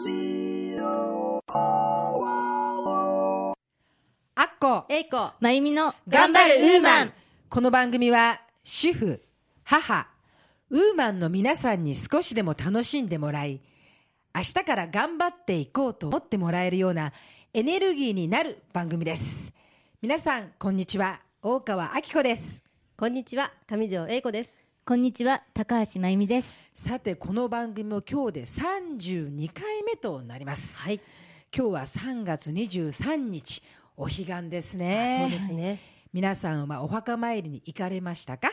[4.42, 5.32] ッコえいこ。
[5.40, 7.12] まゆみの頑張るウーマン。
[7.48, 9.20] この番組は主婦、
[9.64, 10.06] 母、
[10.70, 13.60] ウーマンの皆さんに少しでも楽しんでもらい
[14.32, 17.12] 明日から頑張っていこうと思ってもらえるような
[17.52, 19.52] エネルギーになる番組です。
[20.00, 21.22] 皆さんこんにちは。
[21.42, 22.62] 大川明子です。
[22.96, 23.50] こんにちは。
[23.66, 26.56] 上条英子ですこんにちは高橋まゆみです。
[26.72, 30.98] さてこの番組も今日で32回目となります、はい。
[31.54, 33.62] 今日は3月23日
[33.98, 35.18] お彼岸ですね。
[35.20, 35.78] そうですね。
[36.14, 38.50] 皆さんはお墓参りに行かれましたか？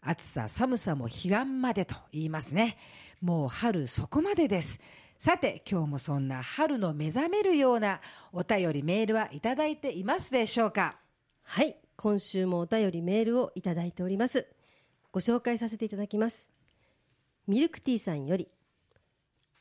[0.00, 2.78] 暑さ寒さも彼岸までと言いますね。
[3.20, 4.78] もう春そこまでです。
[5.18, 8.00] さて今日もそんな春の目覚めるような
[8.32, 10.98] お便りメールはいただいていますでしょうか？
[11.42, 14.46] はい今週もお便りメールをいただいております
[15.10, 16.50] ご紹介させていただきます。
[17.46, 18.46] ミルクティーさんより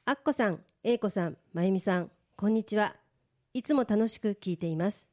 [0.06, 2.98] あっこさん英子さんまゆみさんこんにちは。
[3.54, 5.10] いつも楽しく聞いています。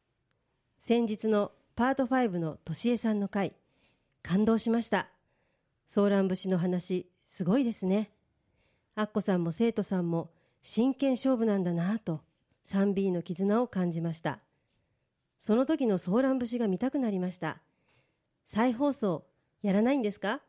[0.81, 3.55] 先日のパート5のとしえさんの回
[4.23, 5.09] 感動しました。
[5.87, 8.11] ソーラン節の話すごいですね。
[8.97, 12.23] アッコさんも生徒さんも真剣勝負なんだなぁと
[12.67, 14.41] 3B の絆を感じました。
[15.39, 17.63] その時のソーラン節が見たくなりました。
[18.45, 19.27] 再放送
[19.65, 20.43] やらないんですか？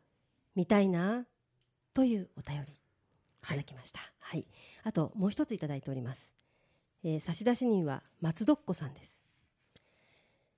[0.56, 1.26] 見たいな？
[1.94, 2.74] というお便り。
[2.74, 2.76] い
[3.48, 4.02] ただきました。
[4.20, 4.46] はい、
[4.84, 6.34] あともう一ついただいております、
[7.04, 9.22] えー差出人は松どっこさんです。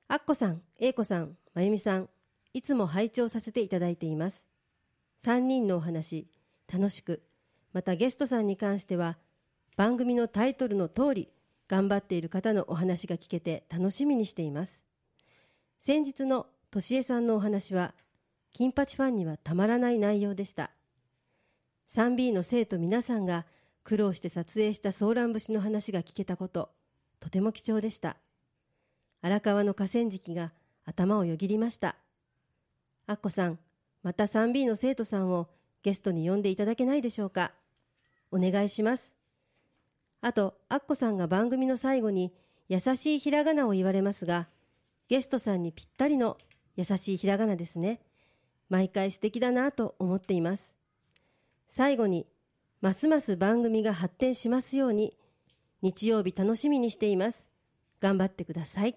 [0.07, 2.09] あっこさん、えいこさん、まゆみさん、
[2.53, 4.47] いつも拝聴させていただいています。
[5.23, 6.27] 3人のお話、
[6.73, 7.21] 楽しく、
[7.73, 9.17] またゲストさんに関しては、
[9.75, 11.29] 番組のタイトルの通り、
[11.67, 14.83] 頑張っている方のお話が聞けて楽しみにしています。
[15.77, 17.93] 先日のとしえさんのお話は、
[18.57, 20.71] 金八ファンにはたまらない内容でした。
[21.93, 23.45] 3B の生徒皆さんが
[23.83, 26.71] 苦労して撮影したソーラン節の話が聞けたこと、
[27.19, 28.17] とても貴重でした。
[29.21, 30.53] 荒川の河川敷が
[30.85, 31.97] 頭をよぎりました。
[33.05, 33.59] アッコさん、
[34.01, 35.49] また 3B の生徒さんを
[35.83, 37.51] ゲストに呼んでいただけないでしょうか？
[38.31, 39.15] お願いします。
[40.21, 42.33] あと、アッコさんが番組の最後に
[42.69, 44.47] 優しいひらがなを言われますが、
[45.09, 46.39] ゲストさんにぴったりの
[46.75, 48.01] 優しいひらがなですね。
[48.69, 50.75] 毎回素敵だなと思っています。
[51.69, 52.25] 最後に、
[52.81, 55.17] ますます番組が発展しますように、
[55.81, 57.49] 日曜日楽しみにしています。
[57.99, 58.95] 頑張ってください。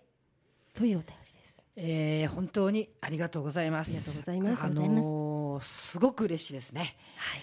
[0.75, 1.63] というお便りです。
[1.77, 7.41] えー本当にありがとうございますありがとうございますあのーすごく嬉しいですねはい。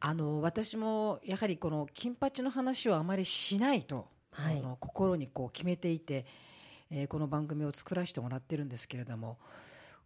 [0.00, 6.24] あの私もやはりこの金八の話をあまりしないと、はいあの心にこう決めていて、
[6.90, 9.38] えーこの番組を作らせてもらってるんですけれども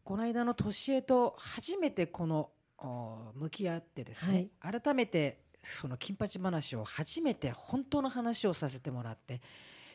[0.05, 9.41] この間の年江と初めてこのお向き合ってですね、改めてその金八話を初めて本当の話をさせてもらって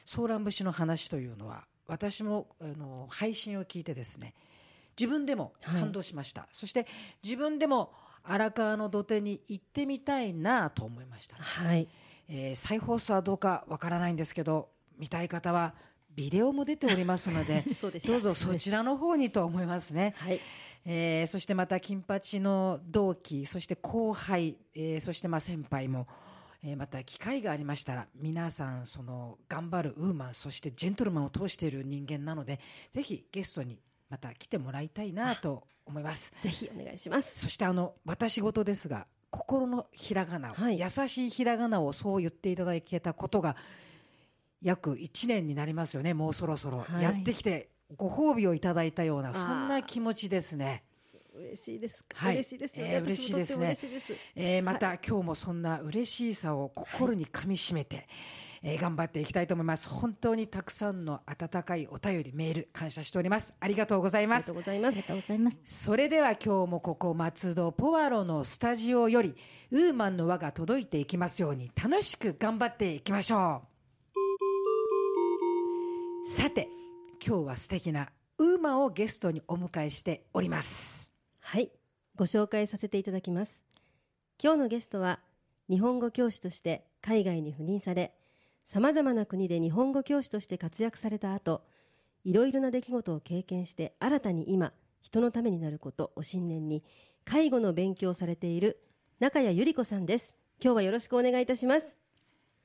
[0.05, 4.33] ソーラン節の話というのは私もあの配信を聞いてですね
[4.97, 6.87] 自分でも感動しました、そして
[7.23, 7.93] 自分でも
[8.23, 11.87] 荒川の土手に行ってみたいなと思いました、はい。
[12.27, 15.75] えー再放送はどうかわからないんですけど見たい方は
[16.15, 20.13] ビデオも出ておりますので そうでしたどうぞそちらの方にと思いますね。
[20.17, 20.39] はい。
[20.85, 26.07] えーそしてまた金八の同期そして後輩、えーそしてまあ先輩も、
[26.63, 32.59] えーまた機会がありましたら皆さんその頑張るウーマンそしてジェントルマンを通している人間なので
[32.91, 36.33] ぜひゲストにまた来てもらいたいなと思います。
[36.41, 37.37] ぜひお願いします。
[37.39, 43.55] そしてあの私事ですが心のひらがなを、はい優しいひらがなをそう言っていただけたことが
[44.61, 47.03] 約1年になりますよねもうそろそろ、はい。
[47.03, 50.83] やってきてご褒美をいただいたようなそんな気持ちですね。
[51.35, 52.05] 嬉しいです。
[52.13, 52.35] はい。
[52.35, 52.87] 嬉しいですよ。
[52.87, 52.93] ね。
[52.95, 53.75] えー嬉しいですね。
[53.75, 53.87] す。
[54.35, 58.07] えーまた、今日もそんな嬉しさを心にかみしめて、
[58.61, 59.87] えー頑張っていきたいと思います。
[59.87, 63.55] 本当にたくさんの温かいお便りメール感謝しております。
[63.59, 64.51] ありがとうございます。
[64.51, 64.95] ありがとうございます。
[64.95, 65.07] ありが。
[65.07, 65.57] とうございます。
[65.65, 69.35] それでは今日もここ松戸ポワロのスタジオより
[69.71, 73.68] ウーマンの輪が届いていきますように楽しく頑張っていきましょう
[76.25, 76.67] さて
[77.25, 81.09] 今日は素敵なウーマンをゲストにお迎えしております
[81.51, 81.71] はい。
[82.15, 83.63] ご紹介させていただきます。
[84.39, 85.19] 今日のゲストは、
[85.67, 88.13] 日本語教師として海外に赴任され、
[88.65, 91.63] 様々な国で日本語教師として活躍された後、
[92.23, 96.83] いろいろな出来事を経験して新たに今、人のためになることを信念に、
[97.25, 98.79] 介護の勉強をされている
[99.19, 100.35] 中谷ゆり子さんです。
[100.63, 101.97] 今日はよろしくお願いいたします。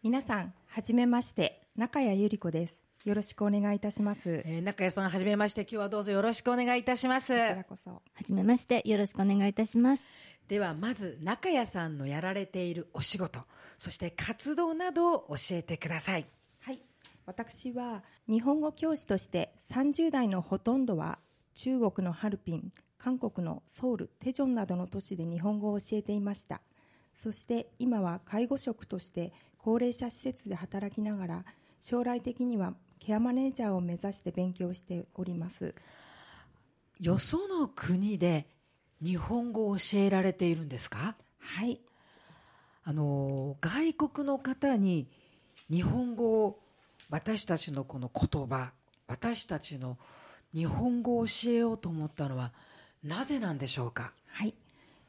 [0.02, 2.84] 皆さん、はじめまして、中谷ゆり子です。
[3.04, 4.38] よろしくお願いいたします。
[4.38, 5.60] こえー中谷さんはじめまして。
[5.60, 7.26] 今日はどうぞよろしくお願いいたします。
[7.26, 7.90] ちらこそ。
[7.90, 10.02] はじめましてよろしくお願いいたします。
[10.48, 13.40] ではまず中谷さんのやられているお仕事
[13.76, 16.24] そして活動などを教えてください。
[16.60, 16.80] はい。
[17.26, 21.18] 私は日本語教師として30代のほとんどは
[21.52, 26.62] 中国のハルピン韓国のソウルテジョンなどの都市で日本語を教えていました。
[27.12, 31.44] そして今は介護職として高齢者施設で働きながら
[31.84, 32.72] 将来的には
[33.04, 35.74] ケアマネージャーを目指して勉強しております。
[36.98, 38.46] よその国で
[39.02, 41.14] 日本語を教えられているんですか？
[41.38, 41.80] はい。
[42.82, 45.06] あの外国の方に
[45.70, 46.60] 日本語を
[47.10, 48.72] 私たちのこの言葉
[49.06, 49.98] 私たちの
[50.54, 52.52] 日本語を教えようと思ったのは
[53.02, 54.14] なぜなんでしょうか？
[54.28, 54.54] はい、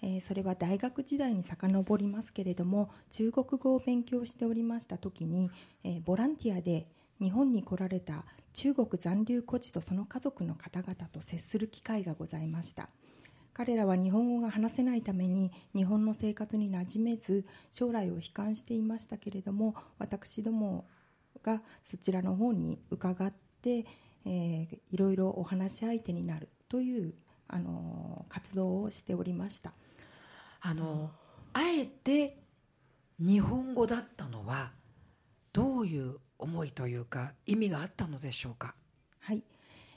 [0.02, 5.50] えーそれは大学時代に遡りますけれども中国語を勉強しておりました時に、
[5.86, 6.88] えーボランティアで
[7.22, 12.90] 日本に来られた中国残留孤児とその家族の方々と接する機会がございました。
[13.54, 20.86] 彼らは日本語が話せないために日本の生活に馴染めず将来を悲観していましたけれども私ども
[21.42, 23.86] がそちらの方に伺って、
[24.26, 27.14] えーいろいろお話し相手になるという、
[27.48, 29.74] あの活動をしておりました。
[30.62, 31.12] あの
[31.54, 32.38] あえて
[33.20, 34.72] 日本語だったのは
[35.54, 38.76] どういう思いというか意味があったのでしょうか？
[39.20, 39.44] はい、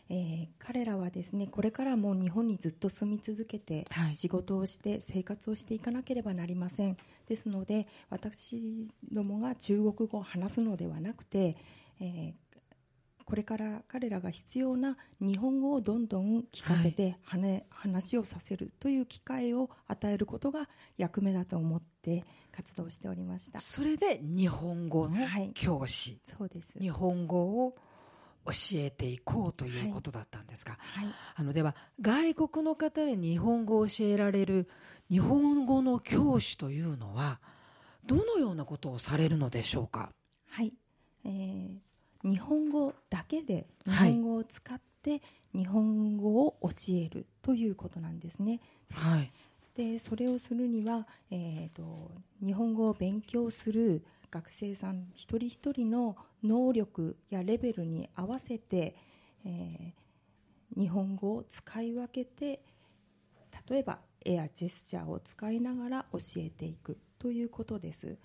[0.08, 4.12] えー彼らはですねこれからも日本にずっと住み続けてはい。
[4.12, 6.96] 仕事をして生活をしていかなければなりません。
[7.26, 11.56] ですので私どもが中国語を話すのではなくて、
[12.00, 12.32] えー
[13.28, 20.66] これから彼らが必要な日本語をどんどん聞かせて、はね話をさせるという機会を与えることが
[20.96, 23.58] 役目だと思って活動しておりました。
[23.60, 25.50] それで日本語のはい。
[25.52, 26.78] 教師、そうです。
[26.78, 27.76] 日本語を
[28.46, 31.06] 教えていこうということだったんですが、はい。
[31.34, 34.70] あのでは外国の方に日本語を教えられる
[35.10, 37.40] 日本語の教師というのは
[38.06, 40.14] どのようなことをされるのでしょうか？
[40.48, 40.72] はい、
[41.26, 41.87] えー
[42.24, 45.22] 日本語だけで日はい本語を使って
[45.54, 48.60] 日本語を教えるということなんですね。
[48.92, 49.32] はい
[49.74, 52.10] でそれをするには、えー、と
[52.44, 58.96] 日本語を勉強する学生さん一人一人の能力やレベルに合わせて、
[59.44, 60.08] えー
[60.76, 62.60] 日本語を使い分けて
[63.68, 68.18] 例えば絵やジェスチャーを使いながら教えていくということです。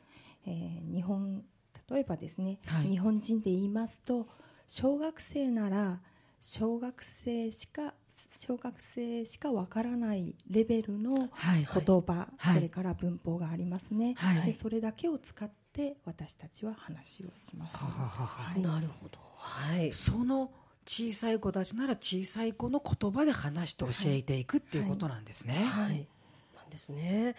[0.46, 1.44] えー日本
[1.90, 2.90] 例えばですね、はい。
[2.90, 4.28] 日本人で言いますと
[4.68, 6.00] 小学生なら
[6.40, 7.94] 小学生しか
[8.38, 12.56] 小学生しかわからないレベルのはい言葉、はい。
[12.56, 14.46] それから文法がありますね、はい。
[14.48, 18.62] でそれだけを使って私たちは話をします、はははははい。
[18.62, 19.20] なるほど。
[19.36, 19.92] はい。
[19.92, 20.52] その
[20.86, 25.64] 小さい子たちなら小さい子の言葉で話して教えていくっていうことなんですね。
[25.64, 26.08] はい、
[26.56, 27.36] なんですね。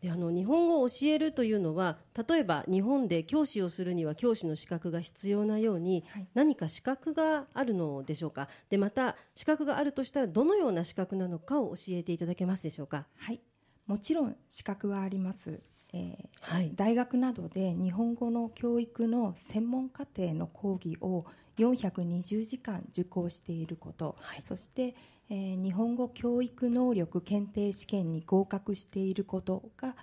[0.00, 1.98] であの日本語を教えるというのは
[2.28, 6.26] 例えば日本で教師をするには教師の資格が必要なように、はい。
[6.34, 8.48] 何か資格があるのでしょうか？
[8.70, 13.06] でまた資格があるとしたらどのような資格なのかを教えていただけますでしょうか？
[13.16, 13.40] はい、
[13.86, 15.60] もちろん資格はあります、
[15.92, 16.72] えーはい。
[16.74, 21.26] 大学などで日本語の教育の専門課程の講義を
[21.58, 24.42] 420時間受講していること、はい。
[24.44, 24.94] そして、
[25.30, 29.94] えー日本語教育能力検定試験に合格していることが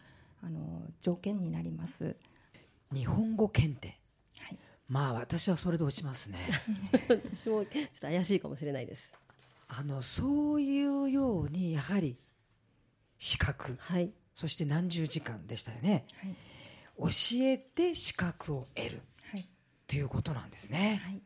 [0.41, 2.15] あの条件になります、
[2.93, 3.99] 日本語検定？
[4.39, 4.57] はい。
[4.87, 6.37] まあ私はそれで落ちますね。
[7.09, 9.13] 私もちょっと怪しいかもしれないです。
[9.67, 12.17] あのそういうようにやはり
[13.17, 13.75] 資格。
[13.79, 14.13] はい。
[14.33, 16.05] そして何十時間でしたよね。
[16.15, 16.35] はい。
[16.99, 17.09] 教
[17.43, 19.01] えて資格を得る。
[19.23, 19.47] はい。
[19.87, 21.21] ということなんですね、はい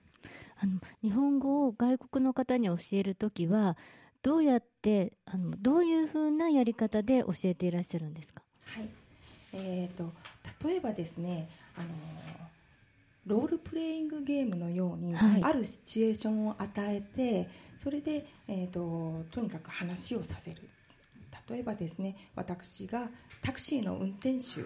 [0.63, 3.77] あの日本語を外国の方に教えるときは
[4.21, 8.43] どうやってあのどういうふうなやり方で教えていらっしゃるんですか？
[8.65, 8.89] はい。
[9.53, 10.13] えー、と
[10.67, 11.87] 例えばですね、あの
[13.25, 15.43] ロールプレイングゲームのように、はい。
[15.43, 20.69] あるシチュエーションを与えてそれで、えー、ととにかく話をさせる。
[21.49, 23.09] 例えばですね私が
[23.41, 24.63] タクシーの運転手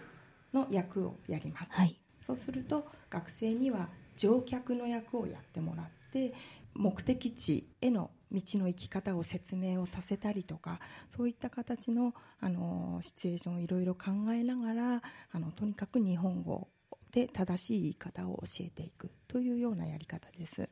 [0.53, 1.95] の役をやります、はい。
[2.25, 6.33] そうすると学生には乗客の役をやってもらって
[6.73, 10.79] 目的地への道の行き方を説明をさせたりとか
[11.09, 16.67] そういった形のあのシチュエーションをいろいろ考えながらあのとにかく日本語
[17.11, 20.67] で正しい言い方を教えていくというようなやり方です。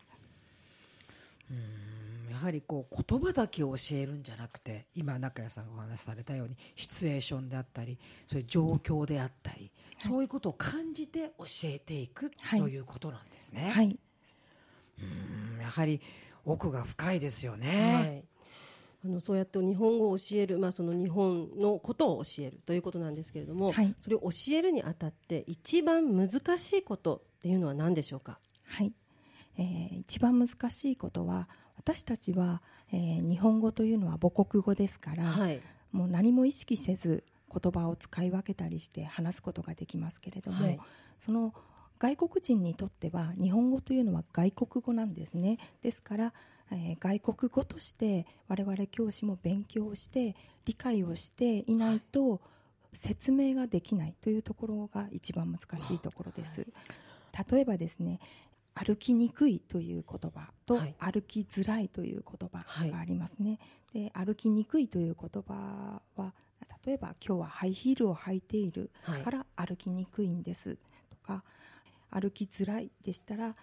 [1.50, 1.92] うん
[2.34, 13.72] やはりこう言葉だけを教えるんじゃなくて今中谷さんがお話しされたようにシチュエーションであったりそういう状況であったり、そういうことを感じて教えていくはいということなんですね。
[13.72, 14.00] はい、
[15.00, 15.62] うん。
[15.62, 16.02] やはり
[16.44, 18.25] 奥が深いですよはね。
[19.06, 28.92] い、あのそうやって日本語を教える、まあ、その日本のことを教えるということなんですけれども、はい、それを教えるにあたって一番難しいことっていうのは何でしょうか、はい。
[29.58, 31.48] えー、一番難しいことは
[31.86, 32.62] 私たちは、
[32.92, 35.62] えー、日本語というのは母国語ですから、はい、
[35.92, 40.80] もう何も意識せず言葉を使い分けたりして話すことができますけれども、はい、
[41.20, 41.54] その
[42.00, 45.58] 外国人にとっては日本語というのは外国語なんですね。
[45.82, 46.34] ですから
[46.72, 50.36] えー、外国語として我々教師も勉強して
[50.66, 52.42] 理解をしていないと
[52.94, 56.66] 説明ができないというところが一番難しいところです。
[57.52, 58.20] 例えばですね
[58.75, 63.60] 歩きにくいという言葉と、歩きづらいという言葉がありますね、
[63.94, 66.34] はい、で歩きにくいという言葉は
[66.86, 68.92] 例えば今日はハイヒールを履いている
[69.24, 70.77] から歩きにくいんです。
[71.10, 71.44] とか
[72.10, 73.56] 歩きづらいでしたら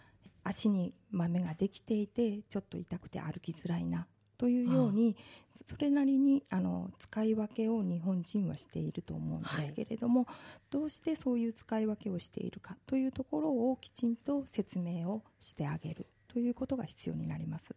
[0.42, 4.06] 足に豆ができていてちょっと痛くて歩きづらいな
[4.40, 5.18] というように、
[5.66, 10.34] それなりにあの使い分けを日本人はしていると思うんですけれども、はい、
[10.70, 17.74] どうしてそういう使い分けをしているかというところをきちんと説明をしてあげるということが必要になります。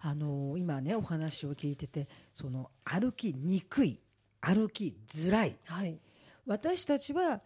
[0.00, 4.00] あの今ねお話を聞いててその歩きにくい
[4.40, 6.00] 歩きづらい、はい、
[6.44, 7.40] 私たちは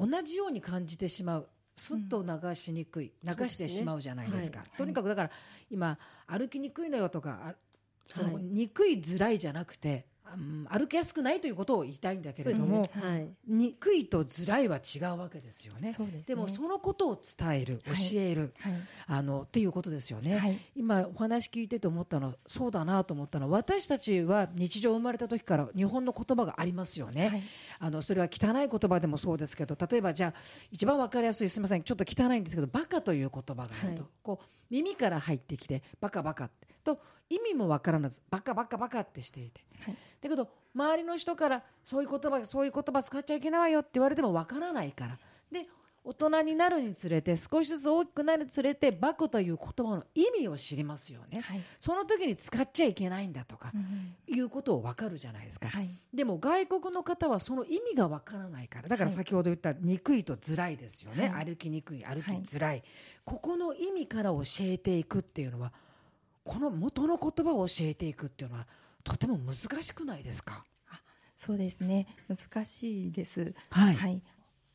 [0.00, 1.48] 同じように感じてしまう
[1.78, 4.70] すっと流しにくい、うん、流してしまうじゃないですか、すね。
[4.70, 5.30] はい、とにかくだから
[5.70, 7.54] 今歩きにくいのよとか、
[8.12, 10.06] はい、にくいづらいじゃなくて
[10.68, 12.90] 歩きやすくないということを言いたいんだけれども、ね。
[12.92, 15.92] はい、にくいと辛いは違うわけですよね。
[15.92, 16.22] でね。
[16.26, 18.72] でもそのことを伝える、教える、はい、
[19.06, 27.44] あのっていうことですよね、はい、今お話聞いてて思ったのはそうだなと思ったのは私たちは日常生まれた時から日本の言葉がありますよね。
[27.78, 30.34] あのそれは汚い言葉でもそうですけど例えばじゃあ
[30.70, 36.50] 一番わかりやすいすみませんちょっと汚いんですけどバカという言葉があると、こう耳から入ってきてバカバカ
[36.84, 45.18] と意味もわからずバカバカバカってしていて、はい、だけど周りの人からそういう言葉そういう言葉使っちゃいけないわよって言われてもわからないから。
[45.50, 45.66] で
[46.04, 58.88] 大人になるにつれて少しずつ大きくなるにつれてバカという言葉の意味を知りますよね、はい、その時に使っちゃいけないんだとか、うん、いうことを分かるじゃないですか、はい、でも外国の方はその意味が分からないから。
[58.88, 62.82] だから先ほど言った憎いと辛いですよね、はい、歩きにくい歩きづらい、
[63.24, 65.72] ここの意味から教えていくっていうのは
[66.42, 68.66] この元の言葉を教えていくっていうのは
[69.04, 70.64] とても難しくないですか？
[71.36, 72.06] そうですね。
[72.28, 74.22] 難しいです、はい、はい、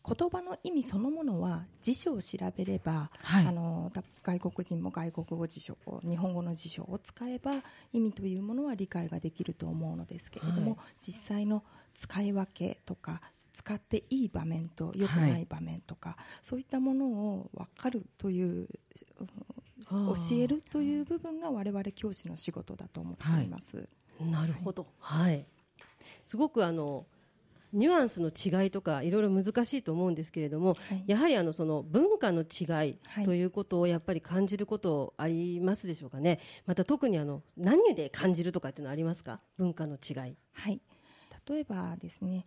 [0.06, 3.92] 言葉の意味そのものは辞書を調べれば、はい、あの
[4.22, 13.22] 外国人も外国語辞書日本語の辞書を使えば意味というものは理解ができると思うのですけれども、はい、実際の使い分けとか
[13.54, 18.68] 使っていい場面と良くない場面とか、はい、そういったものを分かるという
[19.90, 23.88] 教えるという部分が我々教師の仕事だと思っています。
[24.20, 25.46] なるほど、はい、
[26.24, 27.06] すごくあの
[27.74, 36.40] ニュアンスの違いとかいろいろ難しいと思うんですけれども、はい、やはりあのその文化の違いということをやっぱり感じることありますでしょうかね。
[36.66, 39.40] また特にあの何で感じるとかっていうのはありますか？
[39.58, 40.38] 文化の違い。
[40.54, 40.82] はい。
[41.50, 42.46] 例えばですね。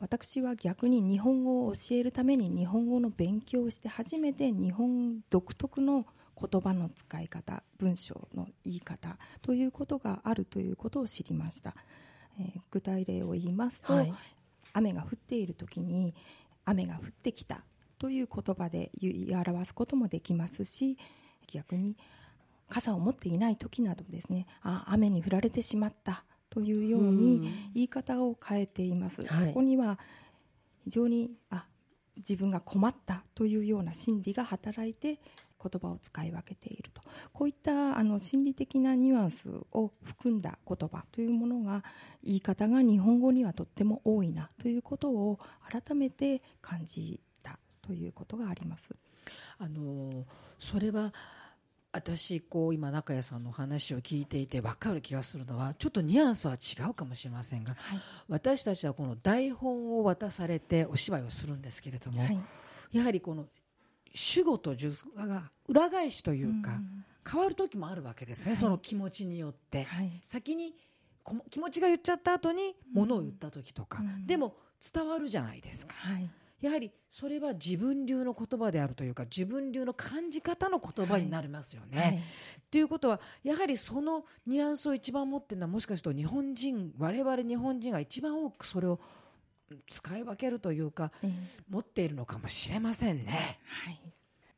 [0.00, 6.04] 私は逆に日本語を教えるために日本語の勉強をして初めて日本独特の
[6.38, 11.74] 言葉の使い方文章の言い方ということがあるということを知りました、
[12.38, 14.12] えー、具体例を言いますと、はい、
[14.72, 16.14] 雨が降っている時に
[16.64, 17.62] 雨が降ってきた
[17.98, 20.98] という言葉で言い表すこともできますし
[21.46, 21.96] 逆に
[22.68, 29.98] 傘を持っていない時などですねあ雨に降られてしまったというように言い方を変えています、そこには
[30.84, 31.64] 非常にあ
[32.16, 35.18] 自分が困ったというような心理が働いて
[35.62, 37.02] 言葉を使い分けていると。
[37.32, 41.84] こういったあの心理的なニュアンスを含んだ言葉というものが
[42.24, 45.38] 言い方が日本語にはとっても多いなということを
[45.70, 48.94] 改めて感じたということがあります。
[49.58, 50.24] あの
[50.58, 51.12] それは
[51.92, 62.40] 私こう今中谷さんの話を聞いていて分かる気がするのはちょっとニュアンスは違うかもしれませんが、はい、私たちはこの台本を渡されてお芝居をするんですけれども、はい、
[62.92, 63.46] やはりこの
[64.14, 66.80] 主語と述語が裏返しというか、
[67.28, 70.74] 変わる時もあるわけですね、はい、その気持ちによって、はい、先に
[71.50, 74.56] 気持ちが言っちゃった後にものを言った時とか、うん、でも
[74.92, 76.28] 伝わるじゃないですか、はい、
[76.60, 82.22] やはりそれは自分流の言葉であるというか自分流の感じ方の言葉になりますよね。
[82.70, 88.98] ということはやはりそのニュアンスを一番持ってるのはもしかすると日本人我々日本人が一番多くそれを
[89.86, 91.32] 使い分けるというか、えー、
[91.68, 93.58] 持っているのかもしれませんね。
[93.84, 94.00] はい。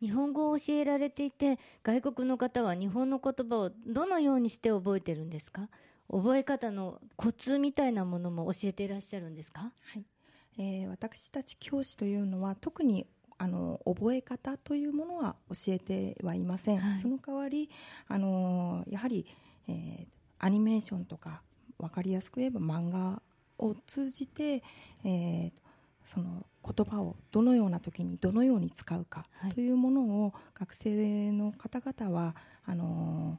[0.00, 5.68] 日本語を教えられていて外国の方は日本の言葉をどのようにして覚えてるんですか？
[6.11, 10.04] 覚え方のコツみたいなものも教えていらっしゃるんですか、はい。
[10.59, 13.06] えー、私たち教師というのは特に
[13.38, 17.68] あの覚え方というものは教えてはいません、はい、その代わり
[18.06, 19.26] あのやはり、
[19.68, 20.06] えー、
[20.38, 21.42] アニメーションとか
[21.78, 23.23] 分かりやすく言えば漫画
[23.58, 24.62] を通じて、
[25.04, 25.52] えー、
[26.04, 32.34] その言葉をどのような時にどのように使うかというものを学生の方々は
[32.64, 33.38] あの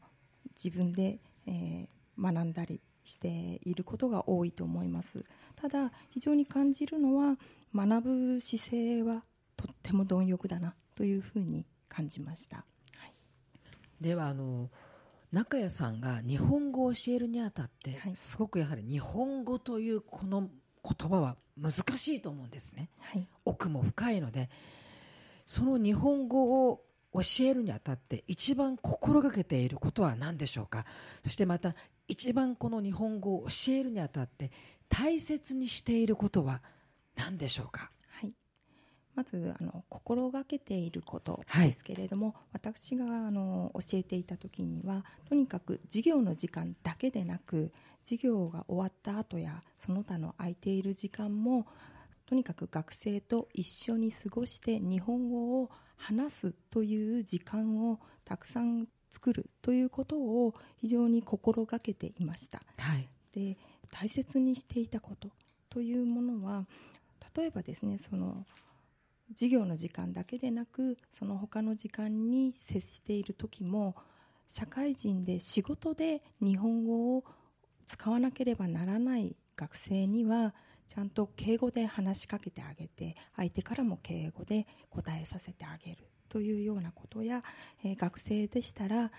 [0.55, 5.24] 自分で、えー、学んだりしていることが多いと思います。
[5.55, 7.38] ただ非常に感じるのは
[7.74, 9.24] 学ぶ姿勢は
[9.55, 12.63] とっても貪欲だなというふうに感じました、は
[13.07, 14.69] い、ではあの
[15.35, 20.47] 中谷さんが日本語を教えるにあたって、はい、すごくやはり日本語というこの
[20.81, 24.49] 言葉は難しいと思うんですね、はい、奥も深いので
[25.45, 30.85] その日本語を教えるにあたって一番心がけていることは何でしょうか？
[31.25, 31.75] そしてまた
[32.07, 34.51] 一番この日本語を教えるにあたって
[34.87, 36.61] 大切にしていることは
[37.17, 37.91] 何でしょうか？
[39.15, 47.72] まずあの心がけていることですけれども、はい、私があの教えていた時にはとにかく授業の時間だけでなく
[48.03, 51.65] 授業が終わった後やその他の空いている時間も
[52.25, 63.57] とにかく学生と一緒に過ごして日本語を話すという時間をたくさん作るということを非常に心がけていました、はい、で
[63.91, 65.29] 大切にしていたこと
[65.69, 66.65] というものは
[67.36, 68.45] 例えばですねその
[69.29, 73.96] 授業の時間だけでなくその他の時間に接している時も
[74.48, 77.24] 社会人で仕事で日本語を
[77.88, 80.53] 使わなければならない学生には
[80.88, 87.41] ちゃんと敬語で話しかけてあげて相手からも敬語で答えさせてあげるというようなことや、
[87.84, 89.12] えー、学生でしたら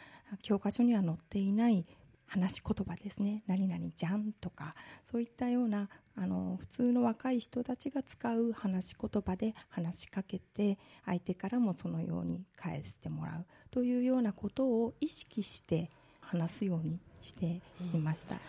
[0.43, 1.87] 教科書には載っていない
[2.27, 3.45] 話し言葉ですね。
[3.47, 17.61] 何々じゃんとかそういったようなあの普通の若い人たちが使う話し言葉で話しかけて相手からもそのように返してもらうというようなことを意識して話すようにして
[17.93, 18.41] いました、うん、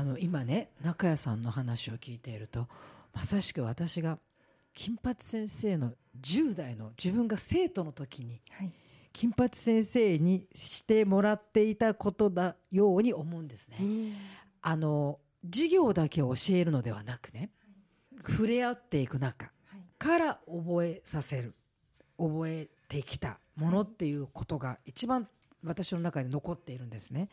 [0.00, 2.66] あの今ね中谷さんの話を聞いていると
[3.14, 4.18] まさしく私が
[4.74, 8.72] 金八先生の10代の自分が生徒の時に、はい。
[9.12, 13.76] 金八先生にしてもらっていたことだように思うんですね。
[14.62, 17.50] あの授業だけ教えるのではなくね、
[18.28, 19.50] 触れ合っていく中
[19.98, 21.54] から覚えさせる
[22.18, 25.28] 覚えてきたものっていうことが一番
[25.64, 27.28] 私の中で残っているんですね。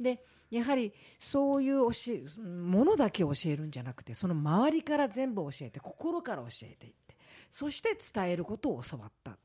[0.00, 7.16] でやはりそういう教えものだけ教えるんじゃなくてその周りから全部教えて心から教えていって
[7.50, 9.36] そして伝えることを教わった。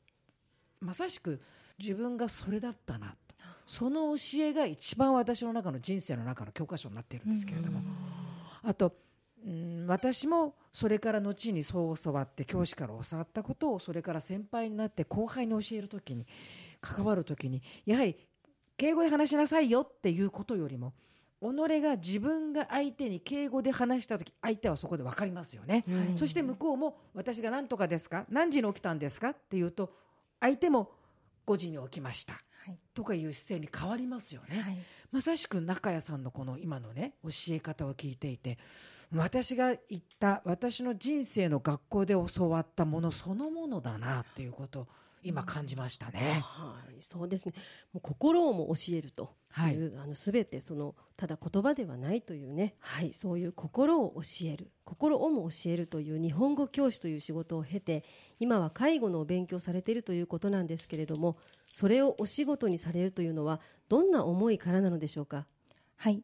[0.80, 1.42] まさしく
[1.80, 3.16] 自分がそれだったな。
[3.27, 3.27] と
[3.68, 7.82] その教えが一番私の中の人生の中の教科書になっているんですけれども。
[8.64, 8.96] あと
[9.46, 16.26] うん私もそれから後にそう教わって教師から教わったことをそれから先輩になって後輩に教える時に
[16.82, 18.18] 関わる時にやはり
[18.78, 20.94] 敬語で話しなさいよっていうことよりも
[21.40, 25.86] 己が自分が相手に敬語で話した時相手はそこで分かりますよね、
[26.18, 28.26] そして向こうも私が何とかですか？
[28.30, 29.30] 何時に起きたんですか？
[29.30, 29.94] っていうと
[30.40, 30.92] 相手も
[31.46, 32.42] 5時に起きました、はい、
[32.94, 34.78] とかいう姿勢に変わりますよね、はい、
[35.12, 38.58] まさしく中谷さんのこの今のね教え方を聞いていて
[39.14, 44.88] 私が言った私の人生の学校で教わったものそのものだなということ
[45.24, 46.42] 今感じましたね。
[46.44, 47.54] はい、そうですね。
[47.92, 58.04] もう心をも教えるという、はい、あのすべてそのただ言葉ではないというね、はい、そういう心を教える、心をも教えるという日本語教師という仕事を経て、
[58.40, 61.38] 今は介護のお勉強されているということなんですけれども、
[61.72, 65.46] それをお仕事にされるというのはどんな思いからなのでしょうか？
[65.96, 66.24] はい、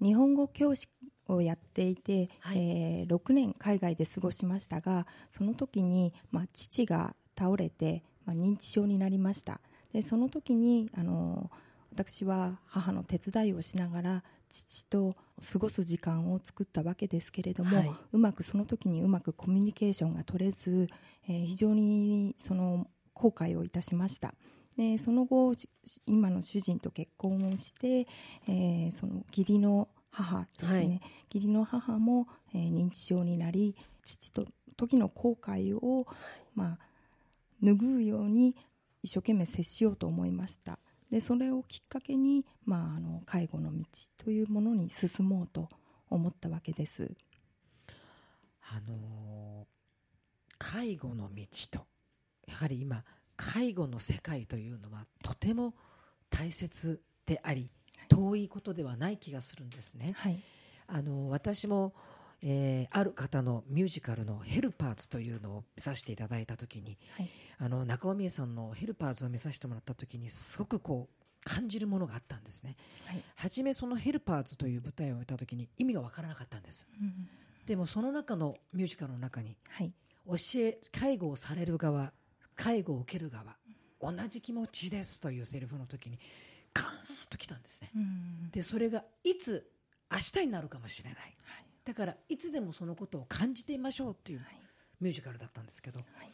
[0.00, 0.88] 日本語教師
[1.26, 9.58] をやっていて、はい、えー、6年海外で過ごしましたがその時に、まあ、父が倒れてまあ、認知症になりました。
[9.94, 11.50] でその時にあの
[11.90, 15.16] 私は母の手伝いをしながら父と
[15.52, 20.88] 過ごす時間を作ったわけですけれども、はい、うまくその時にうまくコミュニケーションが取れず、
[21.26, 24.34] えー、非常にその後悔をいたしました
[24.78, 25.54] でその後
[26.06, 28.06] 今の主人と結婚をして、
[28.46, 31.00] えー、その義理の母ですね、はい、
[31.34, 36.06] 義理の母も、えー、認知症になり父と時の後悔を、
[36.54, 36.78] まあ、
[37.60, 38.54] 拭うように
[39.02, 40.78] 一生懸命接しようと思いました。
[41.10, 43.84] でそれをきっかけに、まあ、あの介護の道
[44.24, 45.68] というものに進もうと
[46.08, 47.10] 思ったわけです。
[48.62, 49.66] あの
[50.56, 51.86] 介護の道と
[52.46, 53.04] やはり今
[53.38, 55.74] 介護の世界というのはとても
[56.28, 57.70] 大切であり
[58.08, 60.12] 遠いことではない気がするんですね。
[60.16, 60.42] はい、
[60.88, 61.94] あの私も
[62.40, 77.28] えー、ある方のミュージカルの「ヘルパーズ」というのを見させていただいた時に、はい、あの中尾美恵さんの「ヘルパーズ」を見させてもらった時にすごくこう感じるものがあったんですね、はい、初めその「ヘルパーズ」という舞台を見た時に意味が分からなかったんです、うん、
[77.66, 79.92] でもその中のミュージカルの中に、はい、
[80.26, 82.12] 教え介護をされる側
[82.58, 83.56] 介護を受ける側
[84.00, 86.18] 同じ気持ちですというセリフの時に
[86.74, 86.90] カーン
[87.30, 89.70] ときたんですね、うん、でそれがいつ
[90.10, 91.34] 明日になるかもしれない、はい。
[91.84, 94.40] だからいつでもそのことを感じてみましょうっていう
[95.00, 96.30] ミュージカルだったんですけど、はい、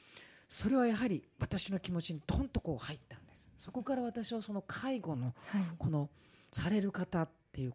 [0.49, 3.49] それはやはり私の気持ちにどんとこう入ったんです。
[3.59, 5.35] そこから私はその介護の
[5.79, 6.09] この
[6.53, 7.73] される方っていう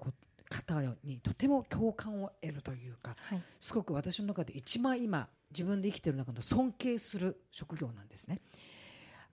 [0.50, 8.42] 方にとても共感を得るというか、はい、すごく私の中で一番今自分で生きている中の尊敬する職業なんですね。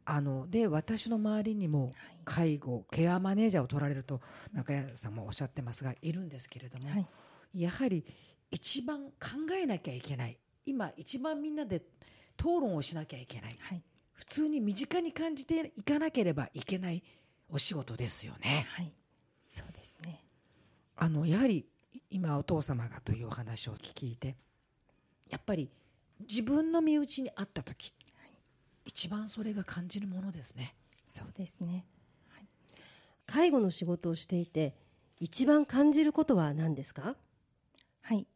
[0.08, 1.92] あので私の周りにも
[2.24, 4.20] 介護、ケアマネージャーを取られると
[4.52, 8.04] 中谷さんもおっしゃってますがいるんですけれども、はい、やはり
[8.52, 10.38] 一番考えなきゃいけない。
[10.64, 11.82] 今一番みんなで
[12.38, 13.82] 討論をしなきゃいけない、はい、
[14.14, 17.02] 普通に身近に感じていかなければいけない
[17.48, 18.66] お仕事ですよね。
[18.70, 18.92] はい、
[19.48, 20.25] そうですね
[20.96, 21.66] あのやはり
[22.10, 24.36] 今お父様がというお話を聞いて
[25.28, 25.68] やっぱり
[26.20, 28.30] 自分の身内にあった時、はい、
[28.86, 30.74] 一番それが感じるものですね。
[31.08, 31.84] そうですね、
[32.30, 32.44] はい、
[33.26, 34.74] 介護の仕事をしていて
[35.20, 37.16] 一番感じることは何ですか？
[38.02, 38.26] はい、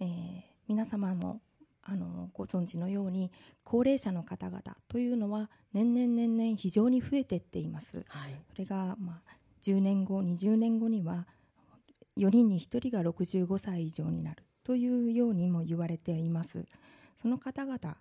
[0.00, 1.40] えー、皆様も
[1.82, 3.30] あのご存知のように
[3.62, 11.26] 高齢者の方々というのは年々年々非常に増えていっています、はい、それが、まあ、10年後20年後には
[12.16, 16.64] 4人に1人が65歳以上になるというようにも言われています。
[17.16, 17.96] その方々が、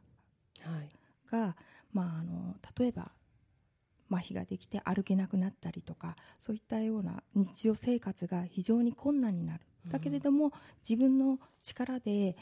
[1.38, 1.56] はい、
[1.92, 3.12] まあ、あの例えば
[4.12, 9.62] 麻痺ができて歩けなくなったりとかそういったような日常生活が非常に困難になる。
[9.90, 10.54] だけれども、
[10.88, 12.38] 自分の力で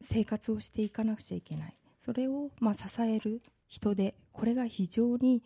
[0.00, 1.78] 生活をしていかなくちゃいけない。
[1.98, 5.42] それをまあ支える人でこれが非常に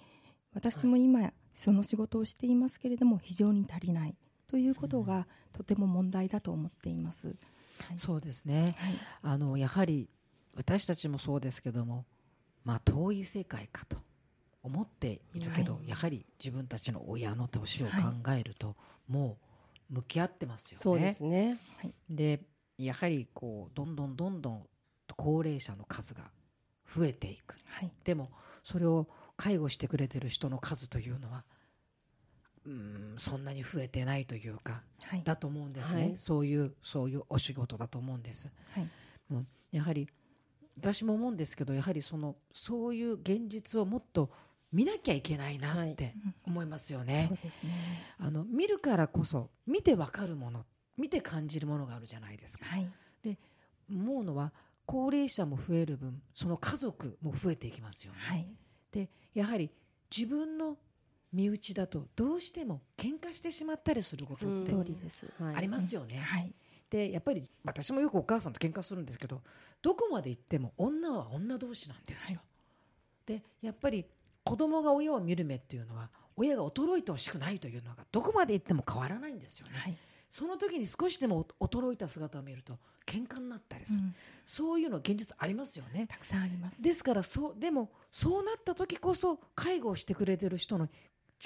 [0.55, 4.15] 私も今その仕事をしていますけれども非常に足りない
[4.53, 7.33] ということがとても問題だと思っています、は
[7.95, 10.11] い、そうですね、はい、あのやはり
[10.55, 12.05] 私たちもそうですけども、
[12.63, 13.97] まあ、遠い世界かと
[14.63, 17.93] 思っているけど、はい、やはり自分たちの親の年を考
[18.37, 18.77] えると、
[19.09, 19.39] も
[19.91, 20.83] う向き合ってますよね。
[20.83, 22.43] そうですね、はい、で
[22.77, 24.67] やはりこうどんどんどんどん
[25.17, 26.31] 高齢者の数が
[26.95, 28.31] 増えていく、はい、でも
[28.65, 31.45] それを介護してくれてる人の数というのは
[32.67, 38.49] うんそんなに増えてないというか、はい、だと思うんですね、はい、そういうそういうお仕事だと思うんです。
[38.75, 38.89] はい、
[39.31, 40.09] うん、やはり
[40.79, 44.31] 私も思うんですけどやはりそのそういう現実をもっと
[44.73, 46.15] 見なきゃいけないなって
[46.47, 47.15] 思いますよね。
[47.15, 47.73] はい、そうですね。
[48.19, 50.65] あの見るからこそ見てわかるもの
[50.97, 52.65] 見て感じるものがあるじゃないですか。
[52.65, 52.89] はい、
[53.23, 53.39] で
[53.91, 54.53] 思うのは
[54.87, 58.19] 高齢者も増える分その家族も増えていきますよね。
[58.21, 58.49] はい、
[58.93, 59.71] でやはり
[60.15, 60.79] 自分の
[61.33, 66.19] 身内だとどうしても喧嘩してしまったりすることってありますよね。
[66.19, 66.53] はい、
[66.91, 69.43] でやっぱり私もよくお母さんと喧嘩するんですけど
[69.81, 72.41] どこまで行っても女は女同士なんですよ。
[73.27, 74.05] でやっぱり
[74.45, 79.97] 子供が親を見る目っていうのは親が衰えてほしくないというのがどこまで行っても変わらないんですよね、はい、
[80.29, 84.15] その時に少しでも衰えた姿を見ると喧嘩になったりする、うん、
[84.45, 86.07] そういうの現実ありますよね。
[86.09, 86.83] たくさんあります。
[86.83, 90.89] ですからそうでもそうなった時こそ介護をしてくれてる人の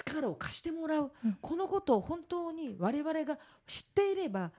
[0.05, 4.51] 力を貸してもらう、うん、このことを本当に我々が知っていれば、はい、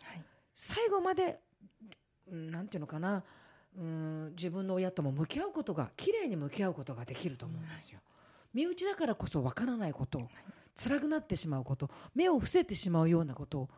[0.56, 1.38] 最後まで
[2.30, 3.22] なんていうのかな
[3.76, 8.00] うん自分の親とも向き合うことが綺麗に向き合うことができると思うんですよ。
[8.52, 10.28] 身内だからこそ分からないこと
[10.74, 13.68] 辛くなってしまうこと目を伏せてしまうようなことを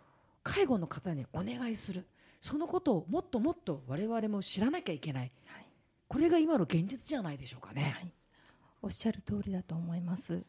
[0.42, 2.06] 介護の方にお願いする。
[2.40, 5.66] そのことをもっともっと我々も知らなきゃいけない、はい、
[6.08, 8.12] これが今の現実じゃないでしょうかね、はい、
[8.82, 10.44] おっしゃる通りだと思います、はい、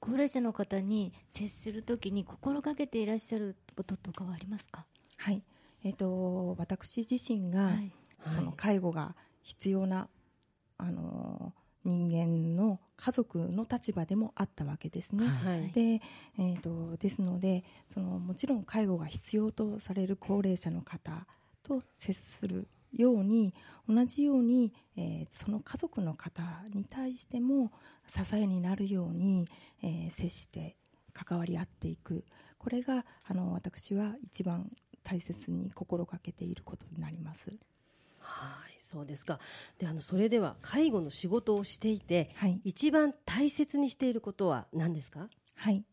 [0.00, 4.86] 高齢者の方に接するときに心がけていらっしゃることとかはありますか？
[5.18, 5.42] はい、
[5.84, 7.70] えーと、私自身が、
[8.26, 10.08] その介護が必要な、
[10.78, 11.52] あの
[11.84, 15.26] 人間の家族の立場でもあったわけですね。
[15.26, 16.00] はい、で
[16.38, 21.26] えーと、ですのでそのもちろん介護が必要とされる高齢者の方
[21.62, 23.54] と接するように
[23.88, 26.42] 同じように、えー、その家族の方
[26.74, 27.72] に対しても
[28.06, 29.48] 支えになるように、
[29.82, 30.76] えー、接して
[31.12, 32.24] 関わり合っていく。
[32.58, 34.70] これがあの私は一番
[35.02, 37.50] 大切に心がけていることになります。
[38.18, 39.38] はいそうですか。
[39.78, 45.28] であのそれでは介護の仕事をしていて、はい、一番大切にしていることは何ですか？
[45.54, 45.84] はい。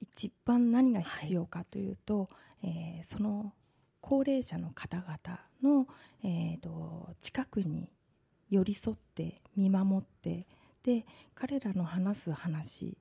[0.00, 2.26] 一番何が必要かというと、は
[2.62, 3.52] い、えー、その
[4.08, 5.86] 高齢者の方々の、
[6.24, 7.90] えーと、近くに
[8.48, 10.46] 寄り添って見守って
[10.82, 12.96] で彼らの話す話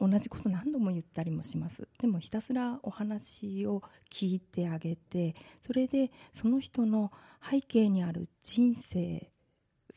[0.00, 1.86] 同じこと何度も言ったりもします。
[2.00, 9.30] でもひたすらお話を聞いてあげてそれでその人の背景にある人生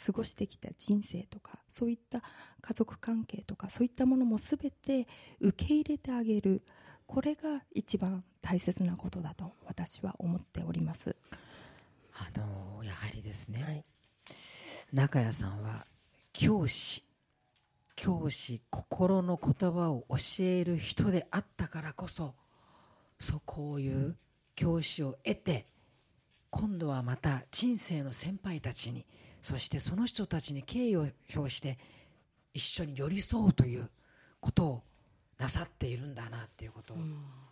[0.06, 2.22] 過ごしてきた人生とかそういった
[2.60, 5.08] 家族関係とかそういったものも全て
[5.40, 6.64] 受け入れてあげる。
[7.10, 11.16] これが一番大切なことだと私は思っております。
[12.14, 13.84] あのやはりですね、はい、
[14.94, 15.88] 中谷さんは
[16.34, 17.04] 教師。
[17.96, 22.36] 教師心の言葉を教える人であったからこそ
[23.20, 24.16] そうこういう
[24.56, 25.68] 教師を得て
[26.50, 29.06] 今度はまた人生の先輩たちに
[29.42, 31.78] そしてその人たちに敬意を表して
[32.54, 33.90] 一緒に寄り添うという
[34.40, 34.84] ことを
[35.40, 36.98] なさっているんだなっていうことを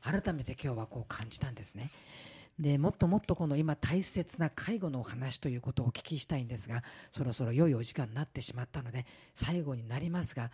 [0.01, 1.89] 改めて今日はこう感じたんですね。
[2.59, 10.49] でもっともっとこの今大切な介護のお話ということをお聞きしたいんですがそろそろ良いお時間になってしまったので最後になりますが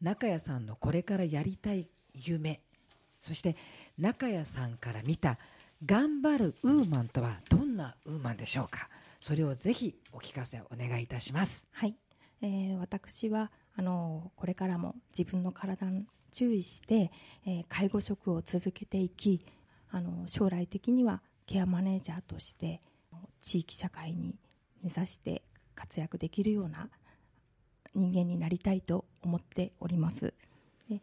[0.00, 2.60] 中谷さんのこれからやりたい夢
[3.20, 3.56] そして
[3.98, 5.36] 中谷さんから見た
[5.84, 8.88] 頑張るウーマンとはどんなウーマンでしょうか？
[9.18, 11.66] それをぜひお聞かせお願いいたします。
[11.72, 11.96] はい、
[12.40, 15.88] えー、私はあのこれからも自分の体
[16.32, 17.10] 注意して、
[17.46, 19.44] えー、介護職を続けていき
[19.90, 22.80] あの将来的にはケアマネージャーとして
[23.40, 24.36] 地域社会に
[24.82, 25.42] 目指して
[25.74, 26.88] 活躍できるような
[27.94, 30.34] 人間になりたいと思っております。
[30.88, 31.00] で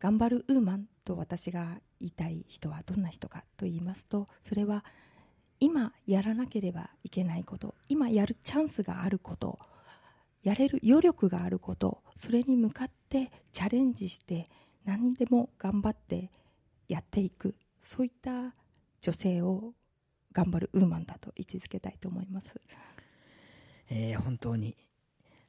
[0.00, 4.84] 頑張るウーマンと私が言いたい人はどんな人かと言いますとそれは
[5.60, 9.58] 今やらなければいけないこと今やるチャンスがあること
[10.42, 14.50] やれる余力があることそれに向かってチャレンジして
[14.84, 16.30] 何にでも頑張って
[16.88, 18.54] やっていくそういった
[19.00, 19.72] 女性を
[20.32, 22.60] 頑張るウーマンだと位置づけたいと思います、
[23.90, 24.76] えー、本当に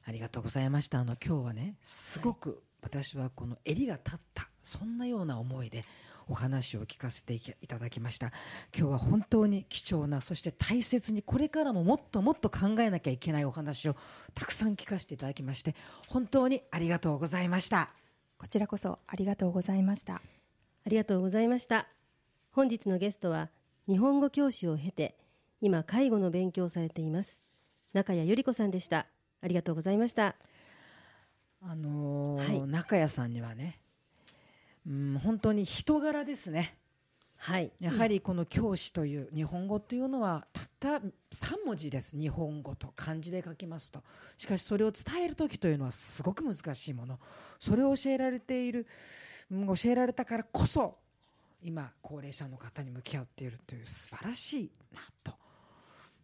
[0.06, 1.00] ありがとうございました。
[1.00, 5.84] あの今日はねすごく私はこの襟が立ったそんなような思いで
[6.28, 8.32] お話を聞かせていただきました。
[8.76, 13.96] 今日は本当に貴重なそして大切にこれからももっともっと考えなきゃいけないお話を
[14.34, 15.74] たくさん聞かせていただきまして
[16.08, 18.05] 本当にありがとうございました。
[18.38, 20.14] こちらこそありがとうございました。
[20.14, 20.20] あ
[20.88, 21.88] りがとうございました。
[22.52, 23.50] 本日のゲストは
[23.88, 25.16] 日本語教師を経て
[25.60, 27.42] 今介護の勉強をされています
[27.92, 29.06] 中谷由里子さんでした。
[29.40, 30.36] ありがとうございました。
[31.62, 33.80] あのーはい、中谷さんにはね
[34.86, 36.76] うん本当に人柄ですね。
[37.36, 42.16] はい、やはりこの教師という日本語というのはたった3文字です。
[42.16, 44.02] 日本語と漢字で書きますと。
[44.36, 47.18] しかしそれを伝える時というのはすごく難しいもの。
[47.58, 48.86] それを教えられている
[49.50, 50.98] 教えられたからこそ
[51.62, 55.34] 今高齢者の方に向き合っているという素晴らしいなと。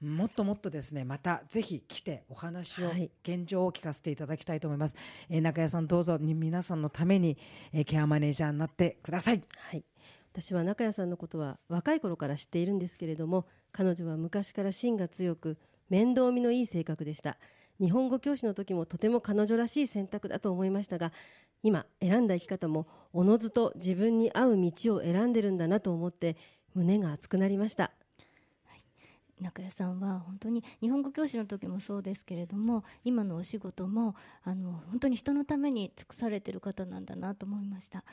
[0.00, 4.96] もっともっとですねまたぜひ来てお話を、はい、現状を聞かせていただきたいと思います、
[5.30, 7.38] えー、中谷さんどうぞ皆さんのために、
[7.72, 9.42] えー、ケアマネージャーになってください。
[9.56, 9.84] はい
[10.32, 15.58] 私は中谷さんのことは若い頃から知っているんですけれども彼女は昔から芯が強く
[15.90, 17.36] 面倒見のいい性格でした。
[17.78, 21.12] 日本語教師の時もとても彼女らしい選択だと思いましたが
[21.62, 26.36] 今選んだ生き方もおのずと自分に合う道を選んでるんだなと思って
[26.74, 27.92] 胸が熱くなりました。
[29.42, 34.14] 中谷さんは本当に日本語教師の時もそうですけれども今のお仕事も
[34.44, 38.04] あの本当に人のために尽くされている方なんだなと思いました。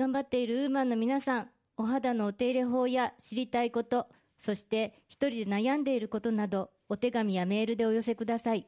[0.00, 4.06] 頑張っているウーマンの皆さんお肌のお手入れ法や知りたいこと
[4.38, 8.66] そして一人で悩んでいることなどお手紙やメールでお寄せください。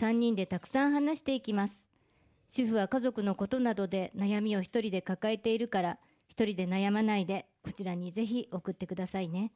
[0.00, 1.74] 3人でたくさん話していきます。
[2.48, 9.52] 主婦は家族のことなどで悩みを一人で抱えているから一人で悩まないでこちらにぜひ送ってくださいね。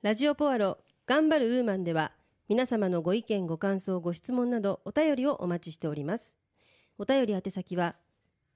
[0.00, 2.12] ラジオポアロ頑張るウーマンでは
[2.48, 6.38] 皆様のご意見ご感想ご質問などお便りをお待ちしております。
[6.96, 7.96] お便り宛先は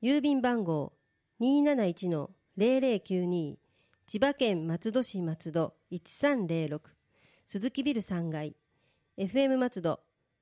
[0.02, 0.94] 郵便番号
[1.40, 3.56] 271-0092
[4.06, 6.80] 千葉県松戸市松戸1306
[7.46, 8.54] 鈴木ビル3階
[9.16, 10.00] FM 松戸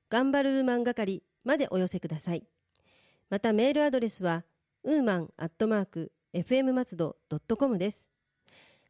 [0.09, 2.43] 頑張るウーマン係までお寄せください。
[3.29, 4.43] またメールアドレスは
[4.83, 7.15] ウーマンアットマーク FM 松戸
[7.57, 8.09] .com です。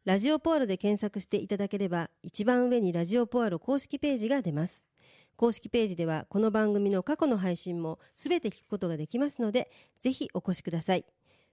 [0.04, 4.84] ラジオポアロで検索していただければ一番上にラジオポアロ公式ページが出ます。
[5.36, 9.70] 公式ページではこの番組の過去の配信もすべて聞くことができますので
[10.00, 11.04] ぜひお越しください。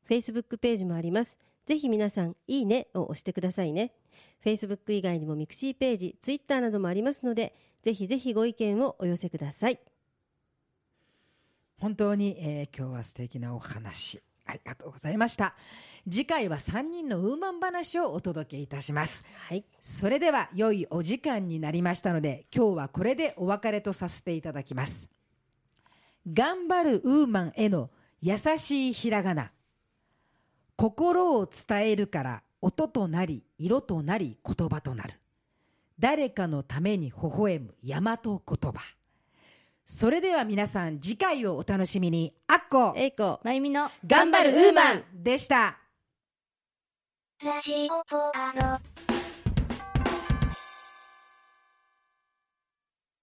[0.10, 1.38] Facebook ページもあります。
[1.66, 3.94] ぜひ皆さん、いいねを押してくださいね。
[4.44, 9.80] Facebook 以外にもミクシーページ、Twitter などもありますので、ぜひぜひご意見をお寄せください。
[11.80, 15.54] 本当に、えー、今日は素敵なお話ありがとうございました
[16.10, 19.66] 次回は3人のウーマン話をお届けいたしますはい。
[19.82, 25.10] それでは良いお時間になりましたので今日はこれでお別れとさせていただきます
[26.32, 27.90] 頑張るウーマンへの
[28.22, 29.52] 優しいひらがな
[30.78, 35.16] 心を伝えるから音となり色となり言葉となる
[35.98, 38.80] 誰かのために微笑む大和言葉
[39.88, 43.40] それでは皆さん次回をお楽しみにあっこえいこ。
[43.44, 45.78] まゆみの頑張るウーマンでした
[47.44, 49.17] ラジオポアロ。